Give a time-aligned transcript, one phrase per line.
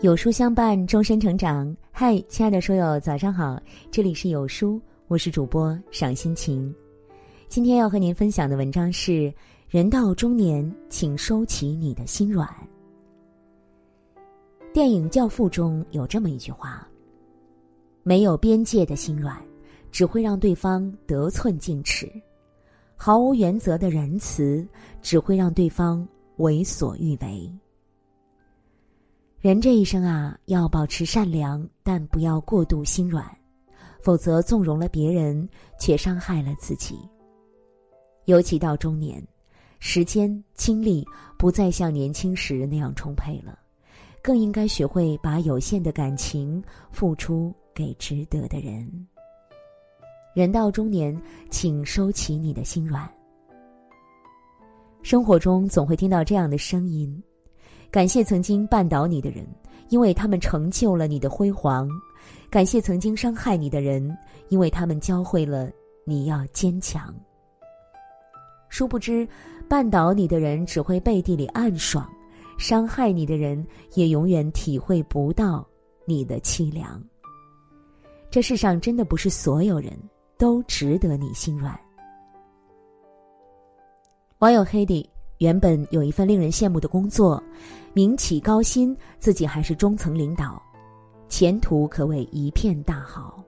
[0.00, 1.76] 有书相伴，终身成长。
[1.90, 3.60] 嗨，亲爱的书友，早上好！
[3.90, 6.72] 这里是有书，我是主播赏心情。
[7.48, 9.34] 今天要和您分享的文章是：
[9.68, 12.48] 人到中年，请收起你的心软。
[14.72, 16.86] 电影《教父》中有这么一句话
[18.04, 19.36] ：“没有边界的心软，
[19.90, 22.06] 只会让对方得寸进尺；
[22.94, 24.64] 毫无原则的仁慈，
[25.02, 27.52] 只会让对方为所欲为。”
[29.40, 33.24] 人这一生啊，要保持善良，但不要过度心软，
[34.02, 36.98] 否则纵容了别人，却伤害了自己。
[38.24, 39.24] 尤其到中年，
[39.78, 41.06] 时间精力
[41.38, 43.56] 不再像年轻时那样充沛了，
[44.20, 49.06] 更应该学会把有限的感情付出给值得的人。
[50.34, 51.16] 人到中年，
[51.48, 53.08] 请收起你的心软。
[55.00, 57.22] 生活中总会听到这样的声音。
[57.90, 59.46] 感谢曾经绊倒你的人，
[59.88, 61.88] 因为他们成就了你的辉煌；
[62.50, 64.16] 感谢曾经伤害你的人，
[64.50, 65.70] 因为他们教会了
[66.04, 67.14] 你要坚强。
[68.68, 69.26] 殊不知，
[69.70, 72.06] 绊倒你的人只会背地里暗爽，
[72.58, 75.66] 伤害你的人也永远体会不到
[76.04, 77.02] 你的凄凉。
[78.30, 79.98] 这世上真的不是所有人
[80.36, 81.74] 都值得你心软。
[84.40, 85.08] 网友黑弟。
[85.38, 87.42] 原本有一份令人羡慕的工作，
[87.92, 90.60] 民企高薪，自己还是中层领导，
[91.28, 93.42] 前途可谓一片大好。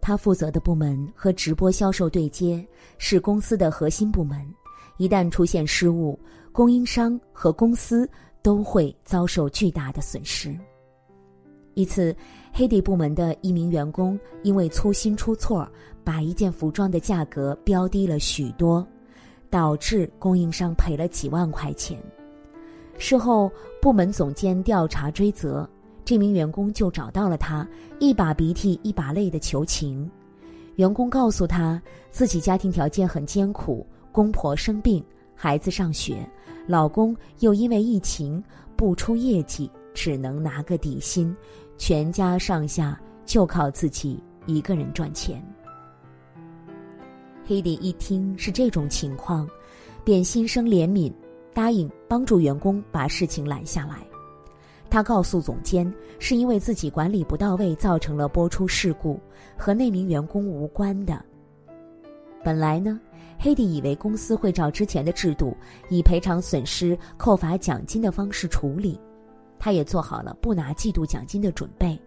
[0.00, 2.64] 他负责的部门和直播销售对接，
[2.98, 4.46] 是公司的核心部门，
[4.96, 6.16] 一旦出现失误，
[6.52, 8.08] 供应商和公司
[8.40, 10.56] 都会遭受巨大的损失。
[11.72, 12.14] 一次，
[12.52, 15.68] 黑底部门的一名员工因为粗心出错，
[16.04, 18.86] 把一件服装的价格标低了许多。
[19.54, 21.96] 导致供应商赔了几万块钱。
[22.98, 23.48] 事后，
[23.80, 25.64] 部门总监调查追责，
[26.04, 27.64] 这名员工就找到了他，
[28.00, 30.10] 一把鼻涕一把泪的求情。
[30.74, 31.80] 员工告诉他，
[32.10, 35.04] 自己家庭条件很艰苦，公婆生病，
[35.36, 36.28] 孩子上学，
[36.66, 38.42] 老公又因为疫情
[38.74, 41.32] 不出业绩，只能拿个底薪，
[41.78, 45.40] 全家上下就靠自己一个人赚钱。
[47.46, 49.48] 黑迪一听是这种情况，
[50.02, 51.12] 便心生怜悯，
[51.52, 53.96] 答应帮助员工把事情拦下来。
[54.88, 59.20] 他告诉总监，是因为自己管理不到位，造成了播出事故，
[59.58, 61.22] 和那名员工无关的。
[62.42, 62.98] 本来呢，
[63.38, 65.54] 黑迪以为公司会照之前的制度，
[65.90, 68.98] 以赔偿损失、扣罚奖金的方式处理，
[69.58, 71.98] 他也做好了不拿季度奖金的准备。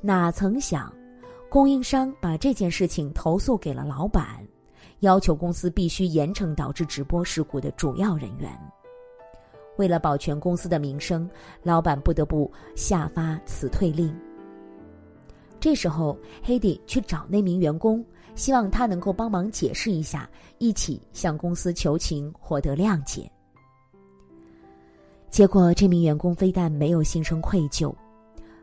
[0.00, 0.90] 哪曾想。
[1.50, 4.46] 供应商把这件事情投诉给了老板，
[5.00, 8.50] 要求公司必须严惩导致直播事故的主要人员。
[9.78, 11.28] 为了保全公司的名声，
[11.62, 14.14] 老板不得不下发辞退令。
[15.58, 18.04] 这时候，黑迪去找那名员工，
[18.34, 23.30] 希望他能够帮忙解释一下，一起向公司求情，获得谅解。
[25.30, 27.94] 结果，这名员工非但没有心生愧疚，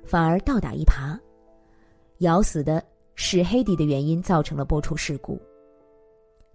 [0.03, 1.17] 反而倒打一耙。
[2.19, 2.83] 咬死的
[3.15, 5.39] 是黑迪的原因造成了播出事故。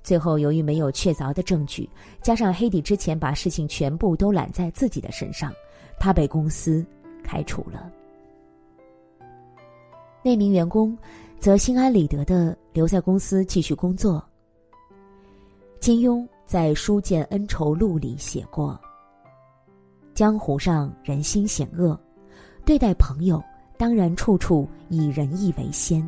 [0.03, 1.89] 最后，由于没有确凿的证据，
[2.23, 5.53] 加上黑迪之前把事情全部都揽在自己的身上，
[5.99, 6.85] 他被公司
[7.23, 7.93] 开除了。
[10.23, 10.97] 那名员工
[11.39, 14.23] 则心安理得的留在公司继续工作。
[15.81, 18.79] 金庸在《书剑恩仇录》里写过
[20.15, 21.99] ：“江湖上人心险恶，
[22.65, 23.43] 对待朋友。”
[23.81, 26.07] 当然，处处以仁义为先，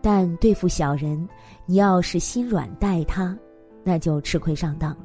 [0.00, 1.28] 但对付小人，
[1.64, 3.38] 你要是心软待他，
[3.84, 4.90] 那就吃亏上当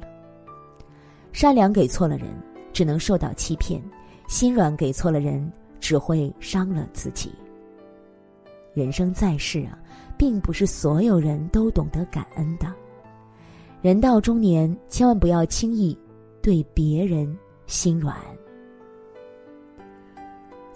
[1.30, 2.30] 善良给错了人，
[2.72, 3.80] 只能受到欺骗；
[4.26, 7.30] 心软给错了人，只会伤了自己。
[8.74, 9.78] 人生在世啊，
[10.18, 12.66] 并不是所有人都懂得感恩的。
[13.82, 15.96] 人到中年，千万不要轻易
[16.42, 17.38] 对别人
[17.68, 18.16] 心软。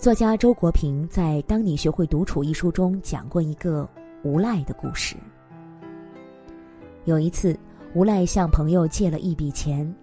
[0.03, 3.89] 作家周国平在《当你学会独处》一书中讲过一个
[4.25, 5.15] 无赖的故事。
[7.05, 7.57] 有一次，
[7.95, 9.95] 无赖向朋友借了一笔钱，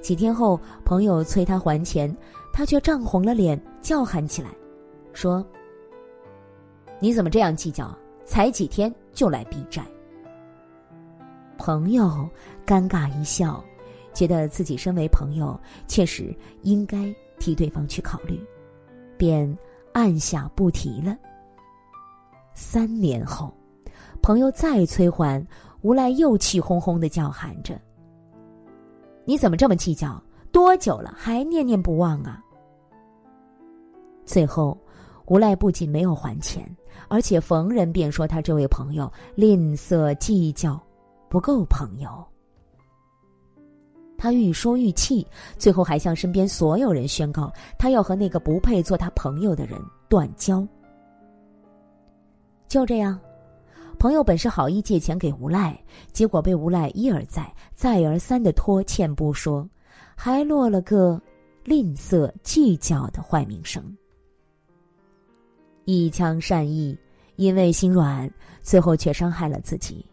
[0.00, 2.10] 几天后，朋友催他还钱，
[2.50, 4.48] 他却涨红了脸，叫喊起来，
[5.12, 5.46] 说
[6.98, 7.94] ：“你怎么这样计较？
[8.24, 9.84] 才几天就来逼债？”
[11.60, 12.26] 朋友
[12.64, 13.62] 尴尬一笑，
[14.14, 18.40] 觉得自己身为朋友，确实应该替对方去考虑。
[19.22, 19.56] 便
[19.92, 21.16] 按下不提了。
[22.54, 23.54] 三年后，
[24.20, 25.40] 朋友再催还，
[25.82, 27.80] 无赖又气哄哄的叫喊着
[29.24, 30.20] ：“你怎么这么计较？
[30.50, 32.42] 多久了还念念不忘啊？”
[34.26, 34.76] 最后，
[35.26, 36.68] 无赖不仅没有还钱，
[37.06, 40.82] 而且逢人便说他这位朋友吝啬计较，
[41.28, 42.10] 不够朋友。
[44.22, 45.26] 他愈说愈气，
[45.58, 49.76] 最后还向身边所有人宣告，他要和那个不配做他朋友的人
[50.08, 50.64] 断交。
[52.68, 53.18] 就这样，
[53.98, 55.76] 朋友本是好意借钱给无赖，
[56.12, 59.68] 结果被无赖一而再、再而三的拖欠不说，
[60.14, 61.20] 还落了个
[61.64, 63.82] 吝啬计较的坏名声。
[65.84, 66.96] 一腔善意，
[67.34, 68.32] 因为心软，
[68.62, 70.06] 最后却伤害了自己。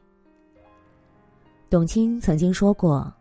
[1.70, 3.14] 董卿曾经说过。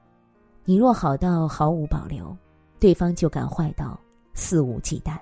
[0.68, 2.36] 你若好到毫无保留，
[2.78, 3.98] 对方就敢坏到
[4.34, 5.18] 肆无忌惮。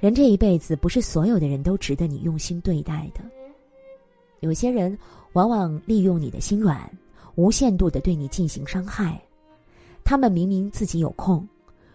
[0.00, 3.20] 人这一辈子，不是所有的人都值得你用心对待的。
[4.40, 4.98] 有些人
[5.34, 6.90] 往往利用你的心软，
[7.36, 9.22] 无限度的对你进行伤害。
[10.02, 11.48] 他们明明自己有空，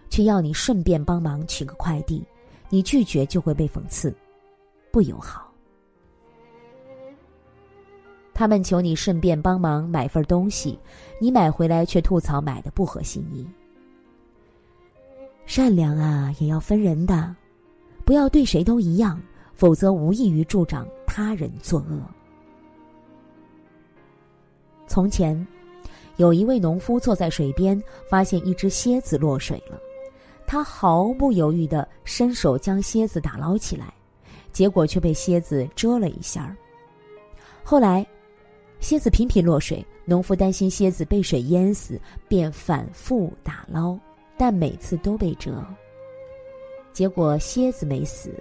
[0.10, 2.24] 却要你顺便帮忙取个快递，
[2.70, 4.16] 你拒绝就会被讽刺，
[4.90, 5.47] 不友好。
[8.38, 10.78] 他们求你顺便帮忙买份东西，
[11.20, 13.44] 你买回来却吐槽买的不合心意。
[15.48, 17.36] 善良啊，也要分人的，
[18.06, 19.20] 不要对谁都一样，
[19.56, 22.00] 否则无异于助长他人作恶。
[24.86, 25.48] 从前，
[26.18, 29.80] 有一位农夫坐在水边，发现一只蝎子落水了，
[30.46, 33.92] 他毫不犹豫的伸手将蝎子打捞起来，
[34.52, 36.56] 结果却被蝎子蛰了一下
[37.64, 38.06] 后来。
[38.80, 43.98] 蝎子频频落水，农夫担心蝎子被水淹死，便反复打捞，
[44.38, 45.52] 但每次都被蛰。
[46.94, 48.32] 结果蝎子没死，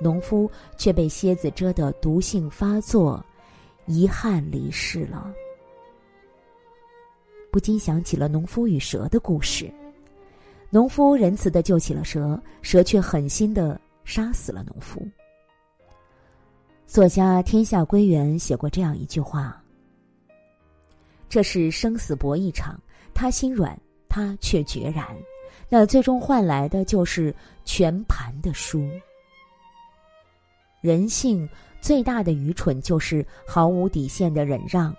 [0.00, 3.24] 农夫却被蝎子蛰得毒性发作，
[3.86, 5.32] 遗憾离世了。
[7.50, 9.72] 不禁想起了农夫与蛇的故事。
[10.70, 15.00] 农夫仁慈的救起了蛇，蛇却狠心的杀死了农夫。
[16.86, 19.62] 作家天下归元写过这样一句话。
[21.28, 22.80] 这是生死搏一场，
[23.14, 23.78] 他心软，
[24.08, 25.06] 他却决然，
[25.68, 27.34] 那最终换来的就是
[27.64, 28.88] 全盘的输。
[30.80, 31.48] 人性
[31.80, 34.94] 最大的愚蠢就是毫无底线的忍让。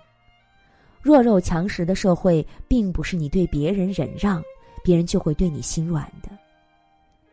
[1.02, 4.42] 弱肉强食的社会，并不是你对别人忍让，
[4.84, 6.28] 别人就会对你心软的。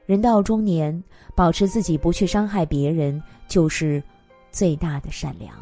[0.05, 1.03] 人到中年，
[1.35, 4.01] 保持自己不去伤害别人，就是
[4.49, 5.53] 最大的善良。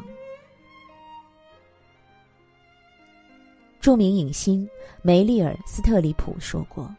[3.86, 4.68] 著名影星
[5.00, 6.92] 梅丽尔·斯特里普说过：“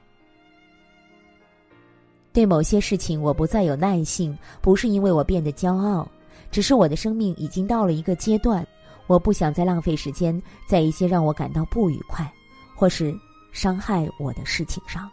[2.31, 6.10] 对某些事情，我不再有耐性，不是因为我变得骄傲，
[6.50, 8.66] 只是我的生命已经到了一个阶段，
[9.06, 12.25] 我不想再浪费时间在一些让我感到不愉快，
[12.74, 13.13] 或是
[13.51, 15.12] 伤害我的事情上。”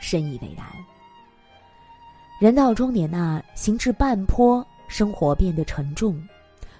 [0.00, 0.64] 深以为然。
[2.40, 6.18] 人到中年呐，行至半坡，生活变得沉重，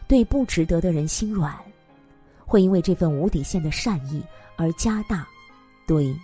[0.09, 1.55] 对不值得的人心软。
[2.47, 4.23] 会因为这份无底线的善意
[4.57, 5.27] 而加大
[5.87, 6.15] 对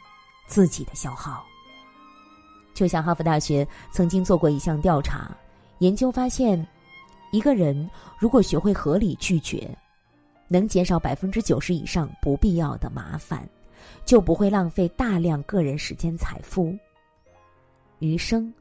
[0.47, 1.45] 自己的消耗。
[2.73, 5.37] 就像哈佛大学曾经做过一项调查，
[5.79, 6.67] 研究发现，
[7.31, 7.89] 一个人
[8.19, 9.69] 如果学会合理拒绝，
[10.49, 13.47] 能减少百分之九十以上不必要的麻烦，
[14.05, 16.75] 就不会浪费大量个人时间财富。
[17.99, 18.53] 余生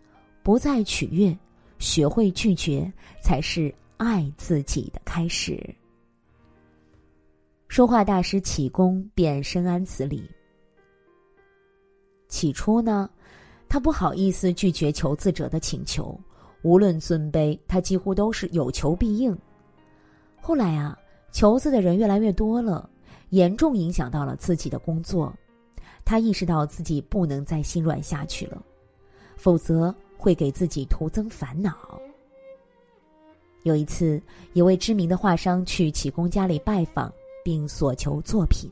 [0.44, 1.38] 不再取悦，
[1.78, 2.92] 学会拒绝，
[3.24, 5.74] 才是爱自己的开始。
[7.70, 10.28] 说话大师启功便深谙此理。
[12.28, 13.08] 起初呢，
[13.70, 16.20] 他不好意思拒绝求字者的请求，
[16.64, 19.38] 无论尊卑，他几乎都是有求必应。
[20.42, 20.98] 后来啊，
[21.32, 22.90] 求字的人越来越多了，
[23.30, 25.32] 严重影响到了自己的工作。
[26.04, 28.60] 他意识到自己不能再心软下去了，
[29.36, 32.02] 否则会给自己徒增烦恼。
[33.62, 34.20] 有一次，
[34.54, 37.14] 一位知名的画商去启功家里拜访。
[37.44, 38.70] 并所求作品。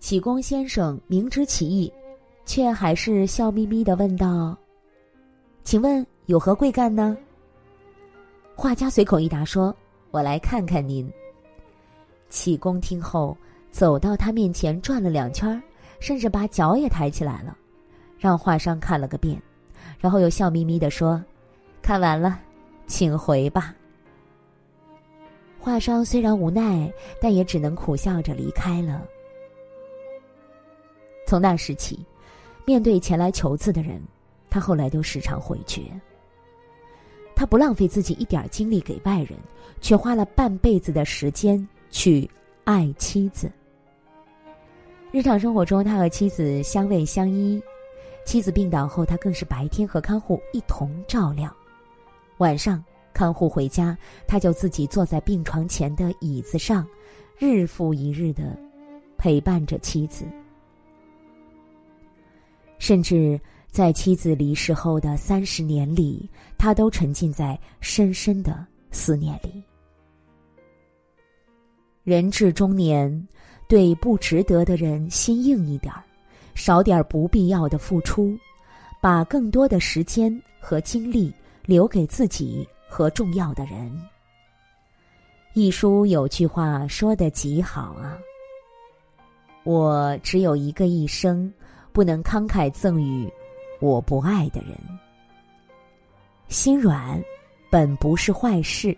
[0.00, 1.92] 启功先生明知其意，
[2.44, 4.56] 却还是笑眯眯的问道
[5.64, 7.16] ：“请问有何贵干呢？”
[8.54, 9.74] 画家随口一答说
[10.12, 11.10] ：“我来看看您。”
[12.28, 13.36] 启功听后，
[13.70, 15.60] 走到他面前转了两圈，
[16.00, 17.56] 甚至把脚也抬起来了，
[18.18, 19.40] 让画商看了个遍，
[19.98, 21.22] 然后又笑眯眯的说
[21.80, 22.38] ：“看完了，
[22.86, 23.74] 请回吧。”
[25.64, 29.02] 画商虽然无奈，但也只能苦笑着离开了。
[31.26, 32.04] 从那时起，
[32.66, 33.98] 面对前来求字的人，
[34.50, 35.80] 他后来都时常回绝。
[37.34, 39.38] 他不浪费自己一点精力给外人，
[39.80, 42.30] 却花了半辈子的时间去
[42.64, 43.50] 爱妻子。
[45.12, 47.58] 日常生活中，他和妻子相偎相依，
[48.26, 51.50] 妻子病倒后，他更是白天和看护一同照料，
[52.36, 56.86] 晚上看护回家，他就自己坐在病床前的椅子上，
[57.38, 58.58] 日复一日的
[59.16, 60.26] 陪伴着妻子。
[62.78, 63.40] 甚至
[63.70, 66.28] 在妻子离世后的三十年里，
[66.58, 69.62] 他都沉浸在深深的思念里。
[72.02, 73.26] 人至中年，
[73.68, 76.02] 对不值得的人心硬一点儿。
[76.54, 78.38] 少点不必要的付出，
[79.00, 81.32] 把更多的时间和精力
[81.64, 83.92] 留给自己和重要的人。
[85.52, 88.16] 一书有句话说的极好啊
[89.66, 91.52] ：“我只有一个一生，
[91.92, 93.28] 不能慷慨赠予
[93.80, 94.78] 我不爱的人。”
[96.46, 97.20] 心软
[97.68, 98.96] 本不是坏事，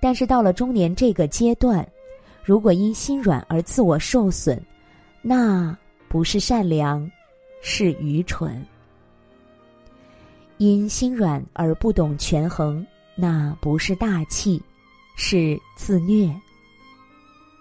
[0.00, 1.86] 但是到了中年这个阶段，
[2.44, 4.62] 如果因心软而自我受损，
[5.22, 5.74] 那……
[6.10, 7.10] 不是善良，
[7.62, 8.62] 是愚蠢。
[10.58, 14.62] 因心软而不懂权衡，那不是大气，
[15.16, 16.34] 是自虐。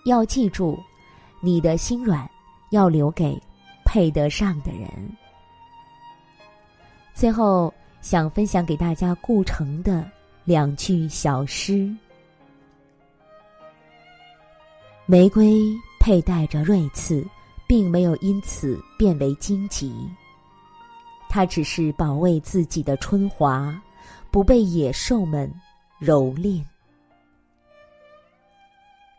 [0.05, 0.79] 要记住，
[1.41, 2.29] 你的心软
[2.71, 3.41] 要留给
[3.85, 4.89] 配得上的人。
[7.13, 10.09] 最后，想分享给大家顾城的
[10.43, 11.89] 两句小诗：
[15.05, 15.63] 玫瑰
[15.99, 17.25] 佩戴着锐刺。
[17.65, 19.91] 并没有因此变为荆棘，
[21.27, 23.81] 它只是保卫自己的春华，
[24.33, 25.47] 不被野兽们
[26.01, 26.59] 蹂躏。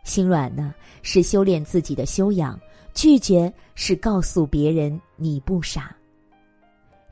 [0.03, 2.59] 心软呢，是修炼自己的修养；
[2.95, 5.95] 拒绝是告诉别人你不傻。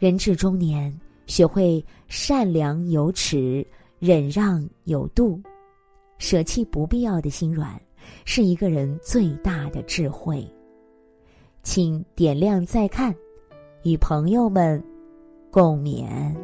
[0.01, 0.93] 人至中年，
[1.29, 3.65] 学会善良有尺，
[4.01, 5.41] 忍让有度，
[6.19, 7.81] 舍弃不必要的心软，
[8.25, 10.45] 是一个人最大的智慧。
[11.63, 13.15] 请点亮再看，
[13.85, 14.83] 与朋友们
[15.53, 16.35] 共勉。